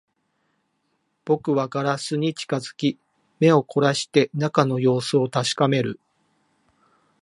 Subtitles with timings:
[1.25, 2.97] 僕はガラスに近づき、
[3.39, 5.99] 目を凝らして中の様子を確かめる